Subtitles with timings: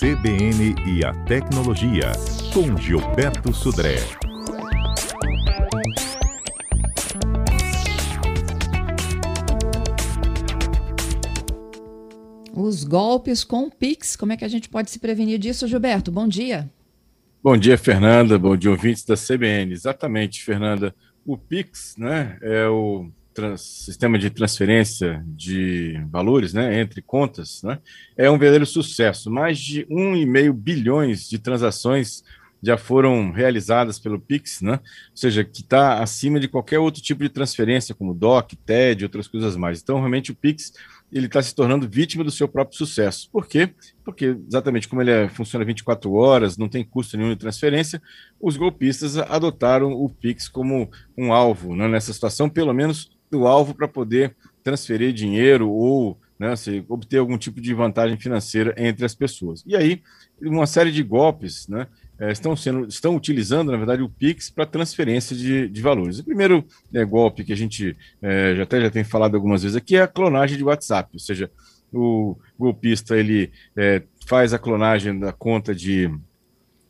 [0.00, 2.12] CBN e a Tecnologia,
[2.54, 3.96] com Gilberto Sudré.
[12.50, 16.10] Os golpes com o Pix, como é que a gente pode se prevenir disso, Gilberto?
[16.10, 16.72] Bom dia.
[17.42, 18.38] Bom dia, Fernanda.
[18.38, 19.74] Bom dia, ouvintes da CBN.
[19.74, 20.94] Exatamente, Fernanda.
[21.26, 23.10] O Pix né, é o
[23.56, 27.78] sistema de transferência de valores né, entre contas, né,
[28.16, 29.30] é um verdadeiro sucesso.
[29.30, 32.22] Mais de 1,5 bilhões de transações
[32.62, 34.72] já foram realizadas pelo Pix, né?
[34.72, 39.26] ou seja, que está acima de qualquer outro tipo de transferência, como DOC, TED outras
[39.26, 39.80] coisas mais.
[39.80, 40.72] Então, realmente, o Pix
[41.12, 43.28] ele está se tornando vítima do seu próprio sucesso.
[43.32, 43.70] Por quê?
[44.04, 48.00] Porque, exatamente como ele é, funciona 24 horas, não tem custo nenhum de transferência,
[48.40, 50.88] os golpistas adotaram o Pix como
[51.18, 56.56] um alvo né, nessa situação, pelo menos do alvo para poder transferir dinheiro ou né,
[56.56, 59.62] se, obter algum tipo de vantagem financeira entre as pessoas.
[59.66, 60.02] E aí,
[60.40, 61.86] uma série de golpes né,
[62.18, 66.18] é, estão, sendo, estão utilizando, na verdade, o Pix para transferência de, de valores.
[66.18, 69.76] O primeiro é, golpe que a gente é, já até já tem falado algumas vezes
[69.76, 71.50] aqui é a clonagem de WhatsApp, ou seja,
[71.92, 76.10] o golpista ele é, faz a clonagem da conta de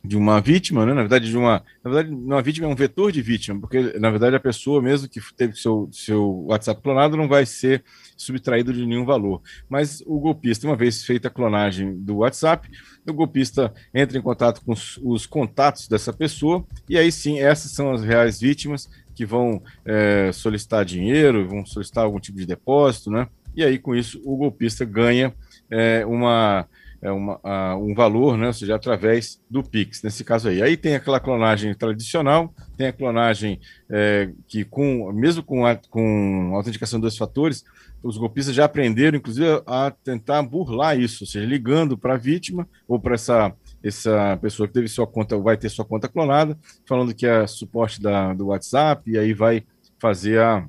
[0.03, 0.93] de uma vítima, né?
[0.93, 4.09] na verdade de uma, na verdade uma vítima é um vetor de vítima, porque na
[4.09, 7.83] verdade a pessoa mesmo que teve seu seu WhatsApp clonado não vai ser
[8.17, 9.41] subtraído de nenhum valor.
[9.69, 12.67] Mas o golpista, uma vez feita a clonagem do WhatsApp,
[13.07, 17.71] o golpista entra em contato com os, os contatos dessa pessoa e aí sim essas
[17.71, 23.11] são as reais vítimas que vão é, solicitar dinheiro, vão solicitar algum tipo de depósito,
[23.11, 23.27] né?
[23.55, 25.31] E aí com isso o golpista ganha
[25.69, 26.65] é, uma
[27.01, 30.61] é uma, a, um valor, né, ou seja, através do Pix, nesse caso aí.
[30.61, 36.51] Aí tem aquela clonagem tradicional, tem a clonagem é, que, com, mesmo com a, com
[36.53, 37.63] a autenticação de dois fatores,
[38.03, 42.67] os golpistas já aprenderam, inclusive, a tentar burlar isso, ou seja, ligando para a vítima
[42.87, 47.13] ou para essa, essa pessoa que teve sua conta, vai ter sua conta clonada, falando
[47.13, 49.63] que é suporte da, do WhatsApp, e aí vai
[49.99, 50.67] fazer a,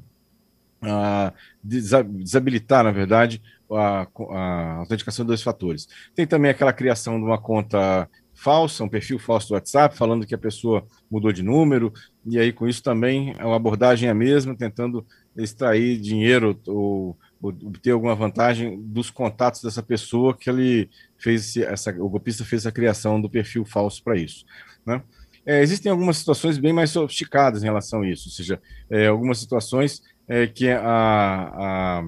[0.83, 1.33] a
[1.63, 5.89] desabilitar, na verdade, a, a autenticação de dois fatores.
[6.15, 10.35] Tem também aquela criação de uma conta falsa, um perfil falso do WhatsApp, falando que
[10.35, 11.93] a pessoa mudou de número,
[12.27, 15.07] e aí com isso também é uma abordagem a mesma, tentando
[15.37, 21.91] extrair dinheiro ou, ou obter alguma vantagem dos contatos dessa pessoa que ele fez essa,
[22.03, 24.45] o golpista fez a criação do perfil falso para isso,
[24.85, 25.03] né?
[25.45, 29.39] É, existem algumas situações bem mais sofisticadas em relação a isso, ou seja, é, algumas
[29.39, 32.05] situações é, que a, a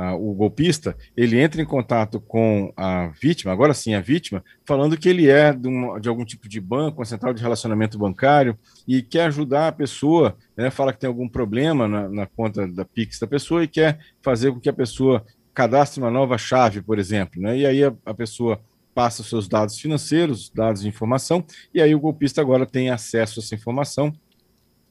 [0.00, 4.96] ah, o golpista, ele entra em contato com a vítima, agora sim a vítima, falando
[4.96, 8.56] que ele é de, um, de algum tipo de banco, uma central de relacionamento bancário,
[8.86, 12.84] e quer ajudar a pessoa, né, fala que tem algum problema na, na conta da
[12.84, 16.96] Pix da pessoa e quer fazer com que a pessoa cadastre uma nova chave, por
[16.96, 18.60] exemplo, né, e aí a, a pessoa
[18.94, 21.44] passa seus dados financeiros, dados de informação,
[21.74, 24.14] e aí o golpista agora tem acesso a essa informação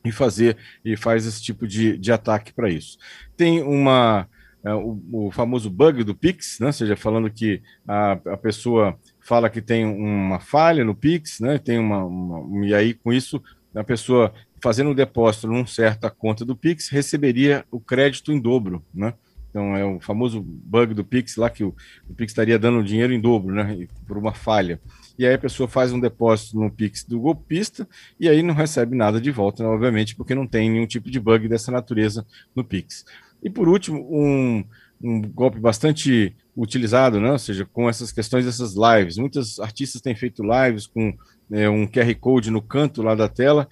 [0.07, 2.97] e fazer e faz esse tipo de, de ataque para isso.
[3.35, 4.27] Tem uma
[4.63, 6.67] é, o, o, famoso bug do Pix, né?
[6.67, 11.57] Ou seja, falando que a, a pessoa fala que tem uma falha no Pix, né?
[11.57, 13.41] Tem uma, uma, e aí com isso
[13.75, 18.83] a pessoa fazendo um depósito numa certa conta do Pix receberia o crédito em dobro,
[18.93, 19.13] né?
[19.49, 21.75] Então é o famoso bug do Pix lá que o,
[22.09, 23.87] o Pix estaria dando dinheiro em dobro, né?
[24.07, 24.81] Por uma falha.
[25.17, 27.87] E aí a pessoa faz um depósito no Pix do golpista
[28.19, 29.69] e aí não recebe nada de volta, né?
[29.69, 33.05] obviamente, porque não tem nenhum tipo de bug dessa natureza no Pix.
[33.41, 34.63] E por último, um,
[35.01, 37.31] um golpe bastante utilizado, né?
[37.31, 39.17] ou seja, com essas questões dessas lives.
[39.17, 41.15] Muitos artistas têm feito lives com
[41.51, 43.67] é, um QR Code no canto lá da tela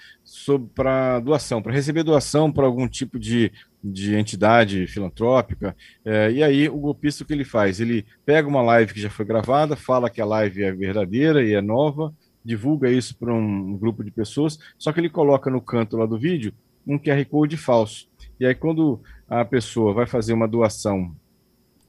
[0.74, 3.52] para doação, para receber doação para algum tipo de,
[3.84, 5.76] de entidade filantrópica.
[6.04, 7.80] É, e aí o golpista o que ele faz?
[7.80, 11.54] Ele pega uma live que já foi gravada, fala que a live é verdadeira e
[11.54, 12.14] é nova,
[12.44, 16.18] divulga isso para um grupo de pessoas, só que ele coloca no canto lá do
[16.18, 16.54] vídeo
[16.86, 18.08] um QR Code falso.
[18.40, 21.16] E aí, quando a pessoa vai fazer uma doação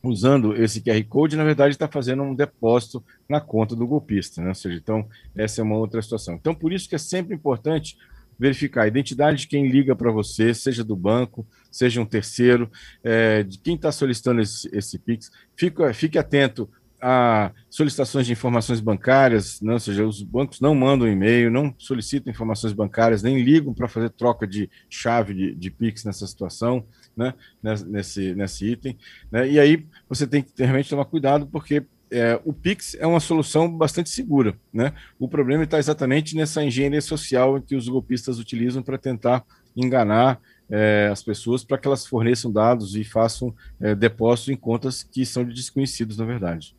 [0.07, 4.49] usando esse QR Code, na verdade está fazendo um depósito na conta do golpista, né?
[4.49, 6.35] Ou seja, então essa é uma outra situação.
[6.35, 7.97] Então, por isso que é sempre importante
[8.39, 12.71] verificar a identidade de quem liga para você, seja do banco, seja um terceiro,
[13.03, 15.31] é, de quem está solicitando esse, esse Pix.
[15.57, 16.69] Fique, fique atento
[17.09, 19.75] a solicitações de informações bancárias, né?
[19.75, 24.11] ou seja, os bancos não mandam e-mail, não solicitam informações bancárias, nem ligam para fazer
[24.11, 26.85] troca de chave de, de Pix nessa situação,
[27.17, 27.33] né?
[27.63, 28.99] nesse, nesse item.
[29.31, 29.49] Né?
[29.49, 33.71] E aí você tem que realmente tomar cuidado, porque é, o Pix é uma solução
[33.71, 34.59] bastante segura.
[34.73, 34.93] Né?
[35.17, 39.45] O problema está exatamente nessa engenharia social que os golpistas utilizam para tentar
[39.77, 45.05] enganar é, as pessoas para que elas forneçam dados e façam é, depósitos em contas
[45.05, 46.76] que são de desconhecidos, na verdade.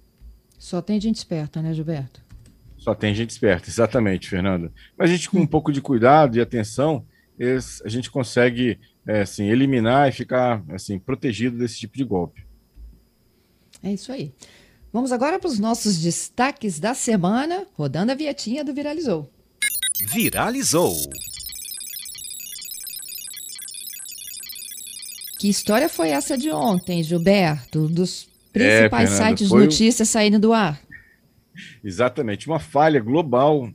[0.57, 2.25] Só tem gente esperta, né, Gilberto?
[2.77, 4.71] Só tem gente esperta, exatamente, Fernanda.
[4.97, 7.05] Mas a gente, com um pouco de cuidado e atenção,
[7.83, 12.45] a gente consegue é, assim, eliminar e ficar assim, protegido desse tipo de golpe.
[13.83, 14.33] É isso aí.
[14.91, 19.29] Vamos agora para os nossos destaques da semana, rodando a vietinha do Viralizou.
[20.11, 20.95] Viralizou.
[25.39, 27.87] Que história foi essa de ontem, Gilberto?
[27.87, 28.27] Dos
[28.57, 30.79] principais é, sites de notícias saindo do ar?
[31.83, 32.47] Exatamente.
[32.47, 33.69] Uma falha global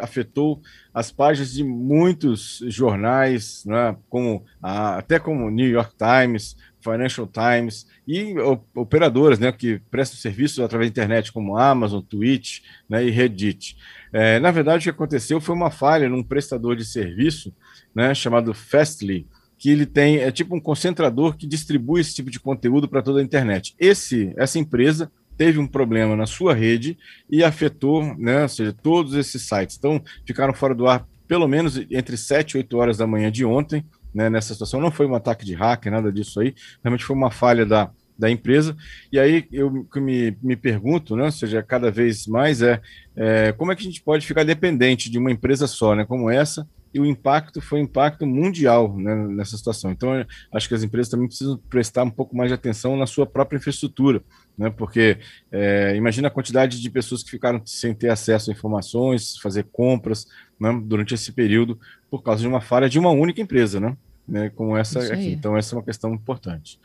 [0.00, 0.60] afetou
[0.92, 7.86] as páginas de muitos jornais, né, como a, até como New York Times, Financial Times
[8.06, 8.34] e
[8.74, 13.76] operadoras né, que prestam serviços através da internet, como Amazon, Twitch né, e Reddit.
[14.12, 17.52] É, na verdade, o que aconteceu foi uma falha num prestador de serviço
[17.94, 19.26] né, chamado Fastly,
[19.64, 23.18] que ele tem é tipo um concentrador que distribui esse tipo de conteúdo para toda
[23.18, 23.74] a internet.
[23.78, 26.98] Esse, essa empresa teve um problema na sua rede
[27.30, 29.78] e afetou, né, ou seja, todos esses sites.
[29.78, 33.42] Então, ficaram fora do ar pelo menos entre 7 e 8 horas da manhã de
[33.42, 33.82] ontem,
[34.14, 34.82] né, nessa situação.
[34.82, 38.30] Não foi um ataque de hacker, nada disso aí, realmente foi uma falha da, da
[38.30, 38.76] empresa.
[39.10, 42.82] E aí eu me, me pergunto, né, ou seja, cada vez mais é,
[43.16, 46.28] é como é que a gente pode ficar dependente de uma empresa só, né, como
[46.28, 49.90] essa, e o impacto foi um impacto mundial né, nessa situação.
[49.90, 53.26] Então, acho que as empresas também precisam prestar um pouco mais de atenção na sua
[53.26, 54.22] própria infraestrutura,
[54.56, 55.18] né, porque
[55.50, 60.28] é, imagina a quantidade de pessoas que ficaram sem ter acesso a informações, fazer compras
[60.58, 63.96] né, durante esse período por causa de uma falha de uma única empresa, né,
[64.26, 65.32] né como essa aqui.
[65.32, 66.78] Então, essa é uma questão importante.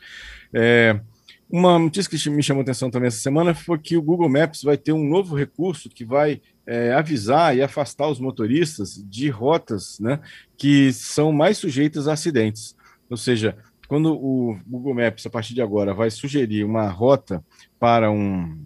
[0.52, 1.00] É,
[1.48, 4.76] uma notícia que me chamou atenção também essa semana foi que o Google Maps vai
[4.76, 6.40] ter um novo recurso que vai
[6.70, 10.20] é, avisar e afastar os motoristas de rotas né,
[10.56, 12.76] que são mais sujeitas a acidentes.
[13.10, 13.56] Ou seja,
[13.88, 17.44] quando o Google Maps, a partir de agora, vai sugerir uma rota
[17.76, 18.56] para um,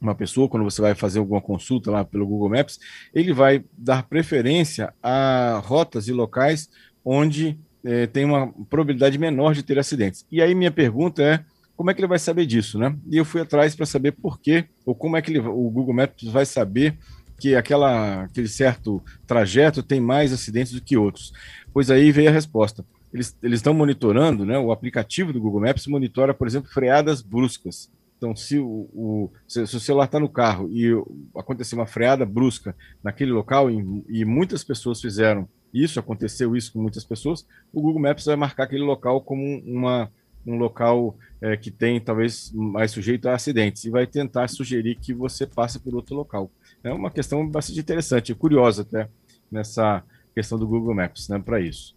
[0.00, 2.78] uma pessoa, quando você vai fazer alguma consulta lá pelo Google Maps,
[3.12, 6.70] ele vai dar preferência a rotas e locais
[7.04, 10.24] onde é, tem uma probabilidade menor de ter acidentes.
[10.30, 11.44] E aí minha pergunta é,
[11.76, 12.96] como é que ele vai saber disso, né?
[13.10, 15.92] E eu fui atrás para saber por quê, ou como é que ele, o Google
[15.92, 16.96] Maps vai saber
[17.42, 21.32] que aquela, aquele certo trajeto tem mais acidentes do que outros.
[21.74, 22.86] Pois aí veio a resposta.
[23.12, 24.56] Eles, estão monitorando, né?
[24.56, 27.90] O aplicativo do Google Maps monitora, por exemplo, freadas bruscas.
[28.16, 30.92] Então, se o, o, se, se o celular está no carro e
[31.36, 36.80] acontecer uma freada brusca naquele local, e, e muitas pessoas fizeram isso, aconteceu isso com
[36.80, 40.08] muitas pessoas, o Google Maps vai marcar aquele local como uma,
[40.46, 45.12] um local é, que tem talvez mais sujeito a acidentes e vai tentar sugerir que
[45.12, 46.48] você passe por outro local.
[46.84, 49.08] É uma questão bastante interessante, curiosa até,
[49.50, 50.02] nessa
[50.34, 51.94] questão do Google Maps, né, para isso.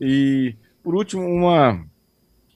[0.00, 1.84] E, por último, uma,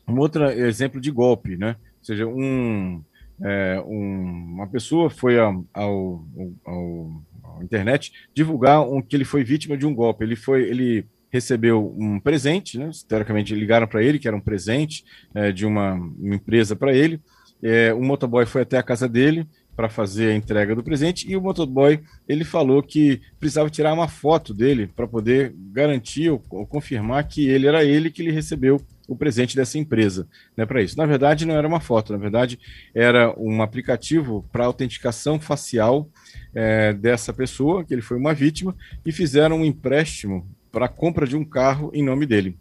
[0.08, 1.76] um outro exemplo de golpe, né?
[1.98, 3.02] Ou seja, um,
[3.42, 6.24] é, um, uma pessoa foi ao, ao,
[6.64, 10.24] ao, ao, internet divulgar um, que ele foi vítima de um golpe.
[10.24, 12.90] Ele foi, ele recebeu um presente, né?
[13.06, 15.04] Teoricamente ligaram para ele que era um presente
[15.34, 17.20] é, de uma, uma empresa para ele.
[17.62, 19.46] É, o motoboy foi até a casa dele,
[19.78, 24.08] para fazer a entrega do presente e o motoboy ele falou que precisava tirar uma
[24.08, 28.80] foto dele para poder garantir ou, ou, confirmar que ele era ele que ele recebeu
[29.06, 30.26] o presente dessa empresa,
[30.56, 30.98] né, para isso.
[30.98, 32.58] Na verdade não era uma foto, na verdade
[32.92, 36.10] era um aplicativo para autenticação facial
[36.52, 38.74] é, dessa pessoa, que ele foi uma vítima,
[39.06, 42.58] e fizeram um empréstimo para a compra de um carro em nome dele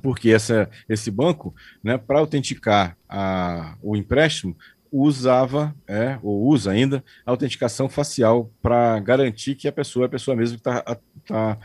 [0.00, 4.56] porque essa, esse banco, né, para autenticar a, o empréstimo,
[4.92, 10.36] usava, é, ou usa ainda, autenticação facial para garantir que a pessoa é a pessoa
[10.36, 11.58] mesmo que está tá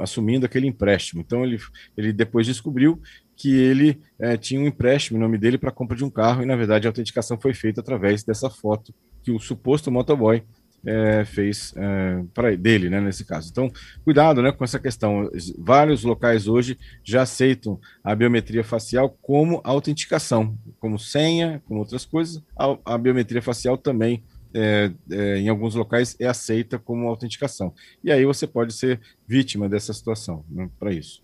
[0.00, 1.20] assumindo aquele empréstimo.
[1.20, 1.58] Então, ele,
[1.96, 3.00] ele depois descobriu
[3.36, 6.46] que ele é, tinha um empréstimo em nome dele para compra de um carro, e
[6.46, 10.44] na verdade a autenticação foi feita através dessa foto que o suposto motoboy
[10.84, 13.48] é, fez é, para dele, né, nesse caso.
[13.50, 13.70] Então,
[14.04, 15.30] cuidado, né, com essa questão.
[15.58, 22.42] Vários locais hoje já aceitam a biometria facial como autenticação, como senha, como outras coisas.
[22.56, 24.22] A, a biometria facial também,
[24.54, 27.72] é, é, em alguns locais, é aceita como autenticação.
[28.02, 31.22] E aí você pode ser vítima dessa situação, né, para isso.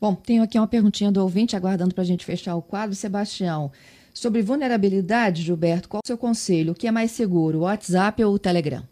[0.00, 2.94] Bom, tenho aqui uma perguntinha do ouvinte, aguardando para a gente fechar o quadro.
[2.94, 3.72] Sebastião,
[4.18, 6.72] Sobre vulnerabilidade, Gilberto, qual o seu conselho?
[6.72, 8.82] O que é mais seguro, o WhatsApp ou o Telegram?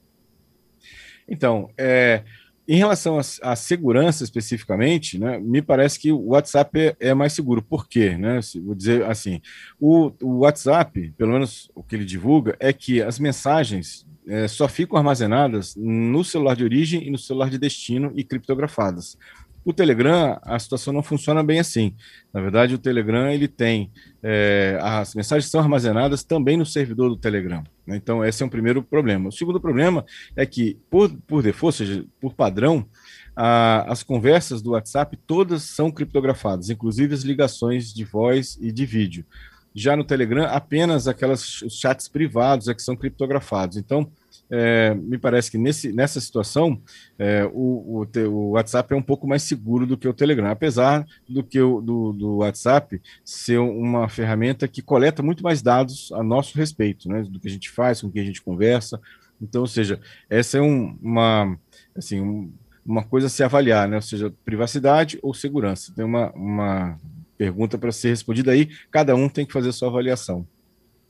[1.28, 2.22] Então, é,
[2.68, 7.60] em relação à segurança especificamente, né, me parece que o WhatsApp é, é mais seguro.
[7.60, 8.16] Por quê?
[8.16, 8.38] Né?
[8.64, 9.40] Vou dizer assim:
[9.80, 14.68] o, o, WhatsApp, pelo menos o que ele divulga, é que as mensagens é, só
[14.68, 19.18] ficam armazenadas no celular de origem e no celular de destino e criptografadas.
[19.66, 21.92] O Telegram, a situação não funciona bem assim.
[22.32, 23.90] Na verdade, o Telegram ele tem
[24.22, 27.64] é, as mensagens são armazenadas também no servidor do Telegram.
[27.84, 27.96] Né?
[27.96, 29.28] Então, esse é um primeiro problema.
[29.28, 30.06] O segundo problema
[30.36, 32.86] é que, por, por default, ou seja, por padrão,
[33.34, 38.86] a, as conversas do WhatsApp todas são criptografadas, inclusive as ligações de voz e de
[38.86, 39.26] vídeo.
[39.74, 43.76] Já no Telegram, apenas aquelas chats privados é que são criptografados.
[43.76, 44.08] Então,
[44.50, 46.80] é, me parece que nesse, nessa situação
[47.18, 51.04] é, o, o, o, WhatsApp é um pouco mais seguro do que o Telegram, apesar
[51.28, 56.22] do que o do, do, WhatsApp ser uma ferramenta que coleta muito mais dados a
[56.22, 59.00] nosso respeito, né, do que a gente faz, com quem a gente conversa.
[59.40, 60.00] Então, ou seja,
[60.30, 61.58] essa é um, uma
[61.96, 62.52] assim um,
[62.84, 65.92] uma coisa a se avaliar, né, ou seja, privacidade ou segurança.
[65.94, 66.98] Tem uma, uma
[67.36, 70.46] pergunta para ser respondida aí, cada um tem que fazer a sua avaliação.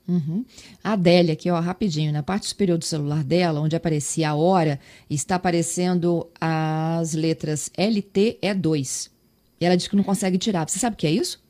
[0.09, 0.45] Uhum.
[0.85, 4.79] A Adélia, aqui, ó, rapidinho, na parte superior do celular dela, onde aparecia a hora,
[5.11, 9.11] está aparecendo as letras LTE2.
[9.61, 10.69] E ela diz que não consegue tirar.
[10.69, 11.43] Você sabe o que é isso?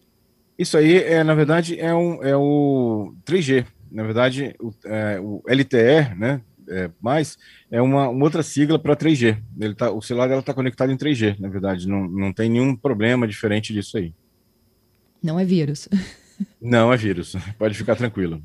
[0.58, 3.66] Isso aí, é, na verdade, é, um, é o 3G.
[3.90, 6.40] Na verdade, o, é, o LTE, né?
[6.68, 7.38] É, mais
[7.70, 9.40] é uma, uma outra sigla para 3G.
[9.60, 11.86] Ele tá, o celular dela está conectado em 3G, na verdade.
[11.86, 14.12] Não, não tem nenhum problema diferente disso aí.
[15.22, 15.88] Não é vírus.
[16.61, 18.43] Não é vírus, pode ficar tranquilo.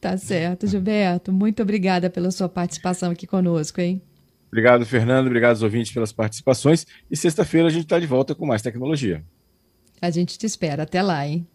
[0.00, 1.32] Tá certo, Gilberto.
[1.32, 4.02] Muito obrigada pela sua participação aqui conosco, hein?
[4.48, 5.26] Obrigado, Fernando.
[5.26, 6.86] Obrigado aos ouvintes pelas participações.
[7.10, 9.24] E sexta-feira a gente está de volta com mais tecnologia.
[10.02, 10.82] A gente te espera.
[10.82, 11.46] Até lá, hein?